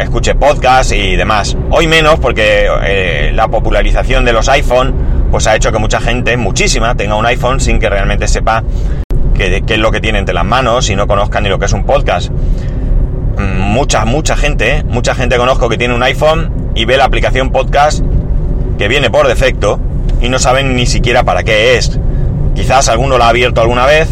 escuche 0.00 0.34
podcast 0.34 0.92
y 0.92 1.16
demás. 1.16 1.56
Hoy 1.70 1.86
menos 1.86 2.18
porque 2.18 2.68
eh, 2.84 3.30
la 3.34 3.48
popularización 3.48 4.24
de 4.24 4.32
los 4.32 4.48
iPhone 4.48 4.94
pues 5.30 5.46
ha 5.46 5.56
hecho 5.56 5.70
que 5.70 5.78
mucha 5.78 6.00
gente, 6.00 6.36
muchísima, 6.36 6.94
tenga 6.94 7.14
un 7.14 7.26
iPhone 7.26 7.60
sin 7.60 7.78
que 7.78 7.88
realmente 7.88 8.26
sepa 8.26 8.64
qué, 9.34 9.62
es 9.66 9.78
lo 9.78 9.90
que 9.90 10.00
tiene 10.00 10.18
entre 10.18 10.34
las 10.34 10.44
manos 10.44 10.88
y 10.90 10.96
no 10.96 11.06
conozca 11.06 11.40
ni 11.40 11.48
lo 11.48 11.58
que 11.58 11.66
es 11.66 11.72
un 11.72 11.84
podcast. 11.84 12.30
Mm, 12.30 13.60
mucha, 13.60 14.04
mucha 14.04 14.36
gente, 14.36 14.76
¿eh? 14.76 14.84
mucha 14.84 15.14
gente 15.14 15.36
conozco 15.36 15.68
que 15.68 15.76
tiene 15.76 15.94
un 15.94 16.02
iPhone 16.02 16.70
y 16.74 16.84
ve 16.84 16.96
la 16.96 17.04
aplicación 17.04 17.50
podcast 17.50 18.02
que 18.78 18.88
viene 18.88 19.10
por 19.10 19.28
defecto 19.28 19.78
y 20.20 20.28
no 20.28 20.38
saben 20.38 20.74
ni 20.74 20.86
siquiera 20.86 21.22
para 21.22 21.42
qué 21.42 21.76
es. 21.76 21.98
Quizás 22.54 22.88
alguno 22.88 23.18
la 23.18 23.26
ha 23.26 23.28
abierto 23.30 23.60
alguna 23.60 23.86
vez, 23.86 24.08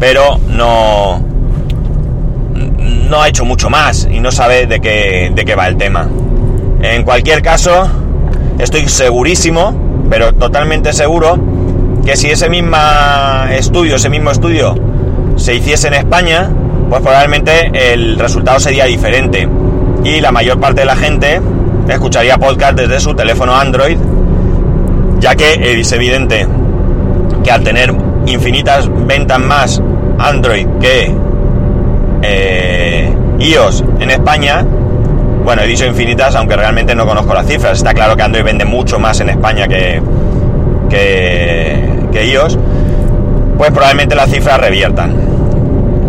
pero 0.00 0.38
no, 0.48 1.33
no 3.08 3.22
ha 3.22 3.28
hecho 3.28 3.44
mucho 3.44 3.70
más 3.70 4.08
y 4.10 4.20
no 4.20 4.30
sabe 4.30 4.66
de 4.66 4.80
qué, 4.80 5.32
de 5.34 5.44
qué 5.44 5.54
va 5.54 5.66
el 5.66 5.76
tema. 5.76 6.08
En 6.82 7.02
cualquier 7.02 7.42
caso, 7.42 7.88
estoy 8.58 8.88
segurísimo, 8.88 10.06
pero 10.10 10.34
totalmente 10.34 10.92
seguro, 10.92 11.38
que 12.04 12.16
si 12.16 12.30
ese 12.30 12.48
mismo 12.48 12.76
estudio, 13.50 13.96
ese 13.96 14.10
mismo 14.10 14.30
estudio, 14.30 14.74
se 15.36 15.54
hiciese 15.54 15.88
en 15.88 15.94
España, 15.94 16.50
pues 16.88 17.00
probablemente 17.00 17.92
el 17.92 18.18
resultado 18.18 18.60
sería 18.60 18.84
diferente. 18.84 19.48
Y 20.04 20.20
la 20.20 20.30
mayor 20.30 20.60
parte 20.60 20.80
de 20.80 20.86
la 20.86 20.96
gente 20.96 21.40
escucharía 21.88 22.36
podcast 22.38 22.76
desde 22.76 23.00
su 23.00 23.14
teléfono 23.14 23.54
Android, 23.54 23.96
ya 25.18 25.34
que 25.34 25.80
es 25.80 25.92
evidente 25.92 26.46
que 27.42 27.50
al 27.50 27.62
tener 27.62 27.94
infinitas 28.26 28.88
ventas 29.06 29.38
más 29.40 29.82
Android 30.18 30.66
que 30.80 31.14
eh, 32.26 33.12
iOS 33.38 33.84
en 34.00 34.10
España, 34.10 34.64
bueno, 35.44 35.60
he 35.60 35.66
dicho 35.66 35.84
infinitas, 35.84 36.34
aunque 36.36 36.56
realmente 36.56 36.94
no 36.94 37.06
conozco 37.06 37.34
las 37.34 37.46
cifras. 37.46 37.76
Está 37.76 37.92
claro 37.92 38.16
que 38.16 38.22
Android 38.22 38.44
vende 38.44 38.64
mucho 38.64 38.98
más 38.98 39.20
en 39.20 39.28
España 39.28 39.68
que, 39.68 40.00
que, 40.88 42.26
iOS, 42.26 42.58
pues 43.58 43.70
probablemente 43.70 44.14
las 44.14 44.30
cifras 44.30 44.58
reviertan. 44.58 45.14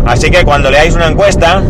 Así 0.06 0.30
que 0.30 0.44
cuando 0.44 0.70
leáis 0.70 0.94
una 0.94 1.08
encuesta, 1.08 1.62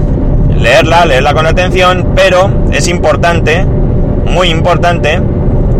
leerla, 0.55 1.07
leerla 1.07 1.35
con 1.35 1.47
atención, 1.47 2.13
pero 2.15 2.49
es 2.71 2.87
importante, 2.87 3.65
muy 3.65 4.49
importante, 4.51 5.21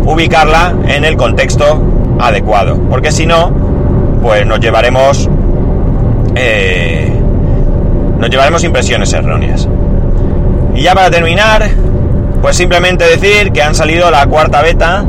ubicarla 0.03 0.73
en 0.87 1.05
el 1.05 1.15
contexto 1.15 1.81
adecuado, 2.19 2.77
porque 2.89 3.11
si 3.11 3.25
no, 3.25 3.53
pues 4.21 4.45
nos 4.45 4.59
llevaremos 4.59 5.29
eh, 6.35 7.16
nos 8.19 8.29
llevaremos 8.29 8.63
impresiones 8.63 9.13
erróneas. 9.13 9.67
Y 10.75 10.81
ya 10.83 10.93
para 10.93 11.09
terminar, 11.09 11.69
Pues 12.41 12.55
simplemente 12.55 13.03
decir 13.03 13.51
que 13.51 13.61
han 13.61 13.75
salido 13.75 14.09
la 14.11 14.25
cuarta 14.27 14.61
beta, 14.61 15.03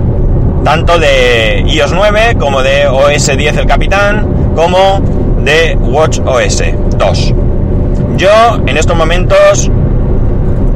tanto 0.65 0.99
de 0.99 1.63
iOS 1.67 1.93
9 1.93 2.37
como 2.39 2.63
de 2.63 2.89
OS 2.89 3.37
10 3.37 3.57
el 3.59 3.67
Capitán, 3.67 4.53
como 4.57 5.01
de 5.45 5.77
Watch 5.77 6.21
OS 6.25 6.63
2. 6.97 7.35
Yo 8.17 8.29
en 8.67 8.77
estos 8.77 8.97
momentos 8.97 9.71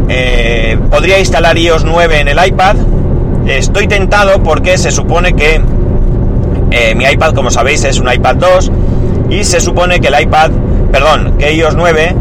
eh, 0.08 0.78
podría 0.90 1.18
instalar 1.18 1.56
iOS 1.58 1.84
9 1.84 2.20
en 2.20 2.28
el 2.28 2.46
iPad. 2.46 2.76
Estoy 3.46 3.88
tentado 3.88 4.42
porque 4.42 4.78
se 4.78 4.90
supone 4.92 5.32
que 5.32 5.60
eh, 6.70 6.94
mi 6.94 7.04
iPad, 7.06 7.34
como 7.34 7.50
sabéis, 7.50 7.82
es 7.84 7.98
un 7.98 8.12
iPad 8.12 8.36
2 8.36 8.70
y 9.30 9.42
se 9.44 9.60
supone 9.60 10.00
que 10.00 10.08
el 10.08 10.20
iPad, 10.20 10.50
perdón, 10.92 11.34
que 11.38 11.54
iOS 11.54 11.74
9 11.74 12.14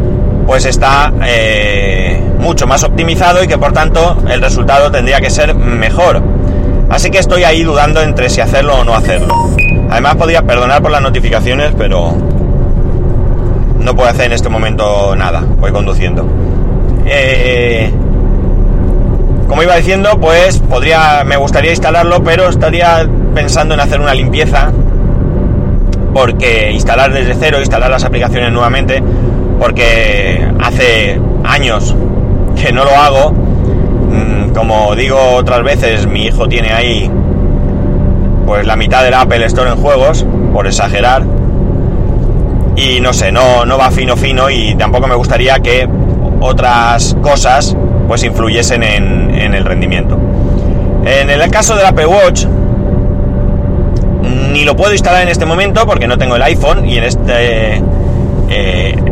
pues 0.46 0.64
está 0.66 1.12
eh, 1.24 2.20
mucho 2.38 2.66
más 2.66 2.84
optimizado 2.84 3.42
y 3.42 3.46
que 3.46 3.58
por 3.58 3.72
tanto 3.72 4.16
el 4.28 4.40
resultado 4.40 4.90
tendría 4.90 5.20
que 5.20 5.30
ser 5.30 5.54
mejor. 5.54 6.22
Así 6.90 7.10
que 7.10 7.18
estoy 7.18 7.44
ahí 7.44 7.62
dudando 7.62 8.02
entre 8.02 8.28
si 8.28 8.40
hacerlo 8.40 8.76
o 8.80 8.84
no 8.84 8.94
hacerlo. 8.94 9.50
Además 9.90 10.16
podría 10.16 10.42
perdonar 10.42 10.82
por 10.82 10.90
las 10.90 11.02
notificaciones, 11.02 11.72
pero 11.76 12.14
no 13.78 13.94
puedo 13.94 14.08
hacer 14.08 14.26
en 14.26 14.32
este 14.32 14.48
momento 14.48 15.14
nada. 15.16 15.42
Voy 15.58 15.72
conduciendo. 15.72 16.26
Eh, 17.06 17.90
como 19.48 19.62
iba 19.62 19.76
diciendo, 19.76 20.18
pues 20.18 20.60
podría, 20.60 21.24
me 21.24 21.36
gustaría 21.36 21.72
instalarlo, 21.72 22.24
pero 22.24 22.48
estaría 22.48 23.06
pensando 23.34 23.74
en 23.74 23.80
hacer 23.80 24.00
una 24.00 24.14
limpieza, 24.14 24.72
porque 26.14 26.70
instalar 26.72 27.12
desde 27.12 27.34
cero, 27.38 27.58
instalar 27.60 27.90
las 27.90 28.04
aplicaciones 28.04 28.50
nuevamente, 28.50 29.02
porque 29.62 30.44
hace 30.60 31.20
años 31.44 31.94
que 32.60 32.72
no 32.72 32.84
lo 32.84 32.90
hago. 32.90 33.30
Mm, 33.30 34.52
como 34.52 34.96
digo 34.96 35.16
otras 35.36 35.62
veces, 35.62 36.08
mi 36.08 36.24
hijo 36.24 36.48
tiene 36.48 36.72
ahí 36.72 37.08
pues 38.44 38.66
la 38.66 38.74
mitad 38.74 39.04
del 39.04 39.14
Apple 39.14 39.46
Store 39.46 39.70
en 39.70 39.76
juegos, 39.76 40.26
por 40.52 40.66
exagerar. 40.66 41.22
Y 42.74 42.98
no 43.00 43.12
sé, 43.12 43.30
no, 43.30 43.64
no 43.64 43.78
va 43.78 43.92
fino 43.92 44.16
fino 44.16 44.50
y 44.50 44.74
tampoco 44.74 45.06
me 45.06 45.14
gustaría 45.14 45.60
que 45.60 45.88
otras 46.40 47.16
cosas 47.22 47.76
pues 48.08 48.24
influyesen 48.24 48.82
en, 48.82 49.54
el 49.54 49.64
rendimiento. 49.64 50.18
En 51.04 51.30
el 51.30 51.50
caso 51.52 51.76
del 51.76 51.86
Apple 51.86 52.06
Watch, 52.06 52.46
ni 54.52 54.64
lo 54.64 54.74
puedo 54.74 54.90
instalar 54.92 55.22
en 55.22 55.28
este 55.28 55.46
momento 55.46 55.86
porque 55.86 56.08
no 56.08 56.18
tengo 56.18 56.34
el 56.34 56.42
iPhone 56.42 56.84
y 56.84 56.98
en 56.98 57.04
este 57.04 57.80
eh, 58.50 59.11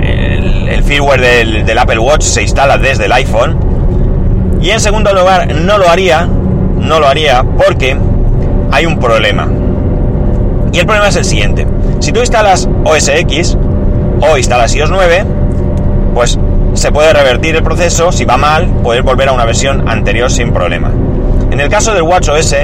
el, 0.69 0.83
firmware 0.85 1.21
del, 1.21 1.67
del, 1.67 1.79
Apple 1.79 1.99
Watch 1.99 2.23
se 2.23 2.43
instala 2.43 2.79
desde 2.79 3.07
el 3.07 3.13
iPhone. 3.13 3.59
Y 4.61 4.71
en 4.71 4.81
segundo 4.81 5.13
lugar, 5.13 5.55
no 5.55 5.79
lo 5.79 5.89
haría, 5.89 6.27
no 6.27 7.01
lo 7.01 7.07
haría 7.07 7.43
porque 7.43 7.97
hay 8.71 8.87
un 8.87 8.99
problema. 8.99 9.49
Y 10.73 10.79
el 10.79 10.87
problema 10.87 11.09
es 11.09 11.17
el 11.17 11.25
siguiente. 11.25 11.67
Si 12.01 12.13
tú 12.13 12.21
instalas 12.21 12.69
OS 12.85 13.09
X 13.09 13.57
o 14.21 14.37
instalas 14.37 14.75
iOS 14.75 14.91
9, 14.91 15.25
pues 16.15 16.39
se 16.75 16.93
puede 16.93 17.13
revertir 17.13 17.57
el 17.57 17.63
proceso, 17.63 18.13
si 18.13 18.25
va 18.25 18.37
mal, 18.37 18.67
puedes 18.83 19.03
volver 19.03 19.29
a 19.29 19.33
una 19.33 19.45
versión 19.45 19.89
anterior 19.89 20.31
sin 20.31 20.53
problema. 20.53 20.91
En 21.51 21.59
el 21.59 21.69
caso 21.69 21.93
del 21.93 22.03
Watch 22.03 22.29
OS, 22.29 22.55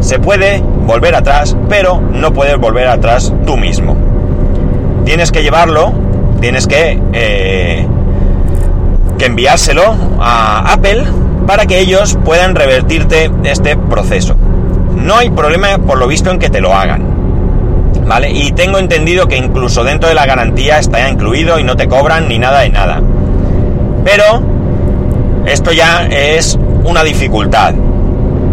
se 0.00 0.18
puede 0.18 0.60
volver 0.60 1.14
atrás, 1.14 1.56
pero 1.68 2.00
no 2.00 2.32
puedes 2.32 2.56
volver 2.58 2.88
atrás 2.88 3.32
tú 3.46 3.56
mismo. 3.56 3.96
Tienes 5.04 5.30
que 5.30 5.42
llevarlo, 5.42 5.92
tienes 6.42 6.66
que, 6.66 7.00
eh, 7.12 7.86
que 9.16 9.24
enviárselo 9.26 9.94
a 10.20 10.72
Apple 10.72 11.04
para 11.46 11.66
que 11.66 11.78
ellos 11.78 12.18
puedan 12.24 12.56
revertirte 12.56 13.30
este 13.44 13.76
proceso. 13.76 14.34
No 14.96 15.16
hay 15.16 15.30
problema, 15.30 15.78
por 15.78 15.98
lo 15.98 16.08
visto, 16.08 16.30
en 16.30 16.38
que 16.38 16.50
te 16.50 16.60
lo 16.60 16.74
hagan. 16.74 17.06
¿Vale? 18.06 18.30
Y 18.30 18.50
tengo 18.52 18.78
entendido 18.78 19.28
que 19.28 19.36
incluso 19.36 19.84
dentro 19.84 20.08
de 20.08 20.16
la 20.16 20.26
garantía 20.26 20.80
está 20.80 20.98
ya 20.98 21.08
incluido 21.08 21.60
y 21.60 21.62
no 21.62 21.76
te 21.76 21.86
cobran 21.86 22.28
ni 22.28 22.40
nada 22.40 22.60
de 22.60 22.70
nada. 22.70 23.00
Pero 24.04 24.42
esto 25.46 25.70
ya 25.70 26.08
es 26.10 26.58
una 26.84 27.04
dificultad. 27.04 27.74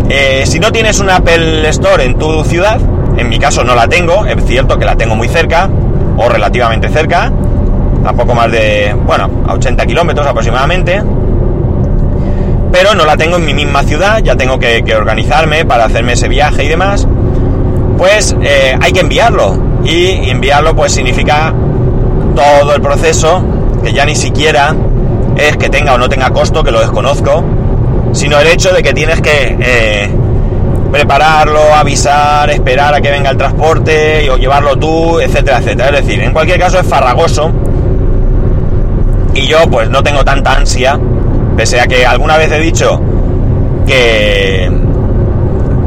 Eh, 0.09 0.43
si 0.45 0.59
no 0.59 0.71
tienes 0.71 0.99
un 0.99 1.09
Apple 1.09 1.67
Store 1.69 2.05
en 2.05 2.19
tu 2.19 2.43
ciudad, 2.43 2.79
en 3.17 3.29
mi 3.29 3.39
caso 3.39 3.63
no 3.63 3.73
la 3.73 3.87
tengo, 3.87 4.27
es 4.27 4.45
cierto 4.45 4.77
que 4.77 4.85
la 4.85 4.95
tengo 4.95 5.15
muy 5.15 5.27
cerca, 5.27 5.69
o 6.17 6.29
relativamente 6.29 6.89
cerca, 6.89 7.31
tampoco 8.09 8.33
más 8.33 8.51
de, 8.51 8.95
bueno, 9.05 9.29
a 9.47 9.53
80 9.53 9.85
kilómetros 9.85 10.25
aproximadamente, 10.25 10.99
pero 12.71 12.95
no 12.95 13.05
la 13.05 13.15
tengo 13.17 13.35
en 13.35 13.45
mi 13.45 13.53
misma 13.53 13.83
ciudad, 13.83 14.17
ya 14.23 14.35
tengo 14.35 14.57
que, 14.57 14.83
que 14.83 14.95
organizarme 14.95 15.63
para 15.63 15.85
hacerme 15.85 16.13
ese 16.13 16.27
viaje 16.27 16.63
y 16.63 16.67
demás, 16.67 17.07
pues 17.99 18.35
eh, 18.41 18.75
hay 18.81 18.91
que 18.93 19.01
enviarlo, 19.01 19.55
y 19.83 20.27
enviarlo 20.27 20.75
pues 20.75 20.91
significa 20.91 21.53
todo 22.35 22.73
el 22.73 22.81
proceso, 22.81 23.43
que 23.83 23.93
ya 23.93 24.05
ni 24.05 24.15
siquiera 24.15 24.75
es 25.37 25.55
que 25.57 25.69
tenga 25.69 25.93
o 25.93 25.99
no 25.99 26.09
tenga 26.09 26.31
costo, 26.31 26.63
que 26.63 26.71
lo 26.71 26.79
desconozco, 26.79 27.43
sino 28.13 28.39
el 28.39 28.47
hecho 28.47 28.73
de 28.73 28.81
que 28.81 28.91
tienes 28.91 29.21
que 29.21 29.55
eh, 29.59 30.09
prepararlo, 30.91 31.75
avisar, 31.75 32.49
esperar 32.49 32.95
a 32.95 33.01
que 33.01 33.11
venga 33.11 33.29
el 33.29 33.37
transporte 33.37 34.27
o 34.31 34.37
llevarlo 34.37 34.77
tú, 34.77 35.19
etcétera, 35.19 35.59
etcétera. 35.59 35.99
Es 35.99 36.07
decir, 36.07 36.23
en 36.23 36.33
cualquier 36.33 36.59
caso 36.59 36.79
es 36.79 36.87
farragoso 36.87 37.51
y 39.39 39.47
yo 39.47 39.69
pues 39.69 39.89
no 39.89 40.03
tengo 40.03 40.25
tanta 40.25 40.53
ansia, 40.53 40.99
pese 41.55 41.79
a 41.79 41.87
que 41.87 42.05
alguna 42.05 42.37
vez 42.37 42.51
he 42.51 42.59
dicho 42.59 43.01
que 43.87 44.69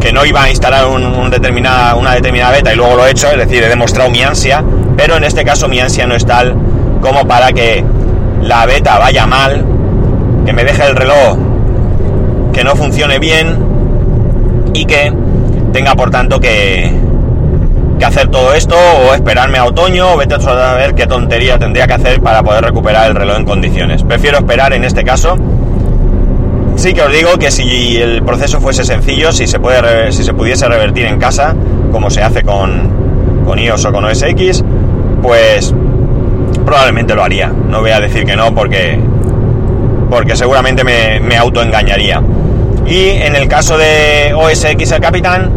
que 0.00 0.12
no 0.12 0.24
iba 0.24 0.42
a 0.42 0.50
instalar 0.50 0.86
un, 0.86 1.30
determinada, 1.30 1.94
una 1.94 2.14
determinada 2.14 2.50
beta 2.50 2.72
y 2.72 2.76
luego 2.76 2.96
lo 2.96 3.06
he 3.06 3.12
hecho, 3.12 3.30
es 3.30 3.38
decir, 3.38 3.62
he 3.62 3.68
demostrado 3.68 4.10
mi 4.10 4.20
ansia, 4.20 4.64
pero 4.96 5.16
en 5.16 5.22
este 5.22 5.44
caso 5.44 5.68
mi 5.68 5.78
ansia 5.78 6.08
no 6.08 6.16
es 6.16 6.26
tal 6.26 6.56
como 7.00 7.24
para 7.28 7.52
que 7.52 7.84
la 8.42 8.66
beta 8.66 8.98
vaya 8.98 9.26
mal, 9.26 9.64
que 10.44 10.52
me 10.52 10.64
deje 10.64 10.84
el 10.86 10.96
reloj 10.96 11.38
que 12.52 12.64
no 12.64 12.74
funcione 12.74 13.20
bien 13.20 13.56
y 14.74 14.86
que 14.86 15.12
tenga 15.72 15.94
por 15.94 16.10
tanto 16.10 16.40
que, 16.40 16.92
que 18.02 18.06
hacer 18.06 18.26
todo 18.26 18.52
esto 18.52 18.74
o 18.74 19.14
esperarme 19.14 19.58
a 19.58 19.64
otoño 19.64 20.14
o 20.14 20.16
vete 20.16 20.34
a 20.34 20.74
ver 20.74 20.92
qué 20.96 21.06
tontería 21.06 21.56
tendría 21.56 21.86
que 21.86 21.92
hacer 21.92 22.20
para 22.20 22.42
poder 22.42 22.64
recuperar 22.64 23.08
el 23.08 23.14
reloj 23.14 23.36
en 23.36 23.44
condiciones. 23.44 24.02
Prefiero 24.02 24.38
esperar 24.38 24.72
en 24.72 24.82
este 24.82 25.04
caso. 25.04 25.36
Sí 26.74 26.94
que 26.94 27.02
os 27.02 27.12
digo 27.12 27.38
que 27.38 27.52
si 27.52 27.98
el 27.98 28.24
proceso 28.24 28.60
fuese 28.60 28.82
sencillo, 28.82 29.30
si 29.30 29.46
se, 29.46 29.60
puede, 29.60 30.10
si 30.10 30.24
se 30.24 30.34
pudiese 30.34 30.66
revertir 30.66 31.06
en 31.06 31.20
casa, 31.20 31.54
como 31.92 32.10
se 32.10 32.24
hace 32.24 32.42
con, 32.42 33.44
con 33.46 33.60
iOS 33.60 33.84
o 33.84 33.92
con 33.92 34.04
OS 34.04 34.22
X, 34.22 34.64
pues 35.22 35.72
probablemente 36.66 37.14
lo 37.14 37.22
haría. 37.22 37.52
No 37.68 37.82
voy 37.82 37.92
a 37.92 38.00
decir 38.00 38.24
que 38.24 38.34
no 38.34 38.52
porque, 38.52 38.98
porque 40.10 40.34
seguramente 40.34 40.82
me, 40.82 41.20
me 41.20 41.36
autoengañaría. 41.36 42.20
Y 42.84 43.10
en 43.10 43.36
el 43.36 43.46
caso 43.46 43.78
de 43.78 44.34
OS 44.34 44.64
X 44.64 44.90
el 44.90 45.00
Capitán, 45.00 45.52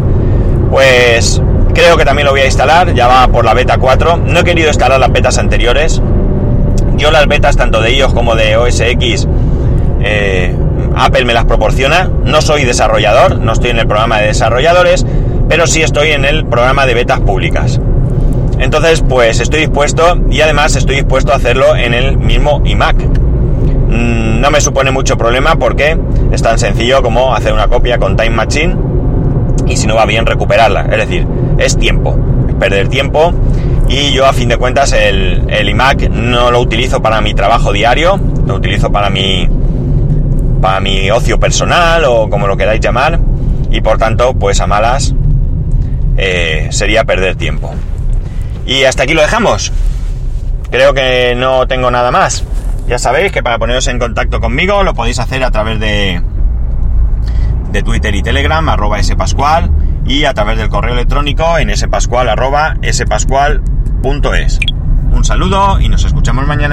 pues 0.69 1.41
creo 1.73 1.97
que 1.97 2.05
también 2.05 2.25
lo 2.25 2.31
voy 2.31 2.41
a 2.41 2.45
instalar, 2.45 2.93
ya 2.93 3.07
va 3.07 3.27
por 3.27 3.45
la 3.45 3.53
beta 3.53 3.77
4. 3.77 4.17
No 4.17 4.39
he 4.39 4.43
querido 4.43 4.67
instalar 4.67 4.99
las 4.99 5.11
betas 5.11 5.37
anteriores. 5.37 6.01
Yo 6.97 7.11
las 7.11 7.27
betas 7.27 7.57
tanto 7.57 7.81
de 7.81 7.91
iOS 7.93 8.13
como 8.13 8.35
de 8.35 8.55
OS 8.55 8.79
X, 8.79 9.27
eh, 10.01 10.55
Apple 10.95 11.25
me 11.25 11.33
las 11.33 11.45
proporciona. 11.45 12.09
No 12.23 12.41
soy 12.41 12.63
desarrollador, 12.63 13.39
no 13.39 13.53
estoy 13.53 13.71
en 13.71 13.79
el 13.79 13.87
programa 13.87 14.19
de 14.19 14.27
desarrolladores, 14.27 15.05
pero 15.49 15.67
sí 15.67 15.81
estoy 15.81 16.11
en 16.11 16.25
el 16.25 16.45
programa 16.45 16.85
de 16.85 16.93
betas 16.93 17.19
públicas. 17.19 17.79
Entonces, 18.59 19.03
pues 19.07 19.41
estoy 19.41 19.61
dispuesto 19.61 20.17
y 20.29 20.41
además 20.41 20.75
estoy 20.75 20.95
dispuesto 20.95 21.33
a 21.33 21.35
hacerlo 21.35 21.75
en 21.75 21.93
el 21.93 22.17
mismo 22.17 22.61
iMac. 22.63 22.95
Mm, 22.95 24.39
no 24.39 24.51
me 24.51 24.61
supone 24.61 24.91
mucho 24.91 25.17
problema 25.17 25.55
porque 25.57 25.97
es 26.31 26.41
tan 26.41 26.57
sencillo 26.57 27.01
como 27.01 27.35
hacer 27.35 27.51
una 27.53 27.67
copia 27.67 27.97
con 27.97 28.15
Time 28.15 28.31
Machine 28.31 28.94
y 29.67 29.77
si 29.77 29.87
no 29.87 29.95
va 29.95 30.05
bien 30.05 30.25
recuperarla. 30.25 30.81
Es 30.91 30.97
decir, 30.97 31.27
es 31.57 31.77
tiempo, 31.77 32.17
es 32.47 32.55
perder 32.55 32.87
tiempo 32.87 33.33
y 33.87 34.11
yo 34.11 34.25
a 34.25 34.33
fin 34.33 34.49
de 34.49 34.57
cuentas 34.57 34.93
el, 34.93 35.43
el 35.47 35.69
iMac 35.69 36.09
no 36.09 36.51
lo 36.51 36.59
utilizo 36.59 37.01
para 37.01 37.21
mi 37.21 37.33
trabajo 37.33 37.71
diario, 37.71 38.19
lo 38.45 38.55
utilizo 38.55 38.91
para 38.91 39.09
mi, 39.09 39.47
para 40.61 40.79
mi 40.79 41.11
ocio 41.11 41.39
personal 41.39 42.03
o 42.05 42.29
como 42.29 42.47
lo 42.47 42.57
queráis 42.57 42.81
llamar 42.81 43.19
y 43.69 43.81
por 43.81 43.97
tanto 43.97 44.33
pues 44.33 44.59
a 44.61 44.67
malas 44.67 45.13
eh, 46.17 46.67
sería 46.71 47.03
perder 47.03 47.35
tiempo. 47.35 47.71
Y 48.65 48.83
hasta 48.83 49.03
aquí 49.03 49.13
lo 49.13 49.21
dejamos. 49.21 49.71
Creo 50.71 50.93
que 50.93 51.35
no 51.37 51.67
tengo 51.67 51.91
nada 51.91 52.09
más. 52.11 52.43
Ya 52.87 52.99
sabéis 52.99 53.31
que 53.31 53.43
para 53.43 53.59
poneros 53.59 53.87
en 53.87 53.99
contacto 53.99 54.39
conmigo 54.39 54.83
lo 54.83 54.93
podéis 54.93 55.19
hacer 55.19 55.43
a 55.43 55.51
través 55.51 55.79
de, 55.79 56.21
de 57.71 57.83
Twitter 57.83 58.15
y 58.15 58.23
Telegram, 58.23 58.67
arroba 58.69 59.01
spascual, 59.01 59.71
y 60.05 60.25
a 60.25 60.33
través 60.33 60.57
del 60.57 60.69
correo 60.69 60.93
electrónico 60.93 61.57
en 61.57 61.75
spascual, 61.75 62.29
arroba 62.29 62.75
spascual.es. 62.83 64.59
Un 65.11 65.23
saludo 65.23 65.79
y 65.79 65.89
nos 65.89 66.03
escuchamos 66.03 66.45
mañana. 66.47 66.63